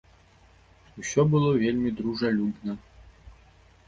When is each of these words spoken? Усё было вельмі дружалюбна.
Усё 1.03 1.25
было 1.33 1.49
вельмі 1.63 1.89
дружалюбна. 1.99 2.71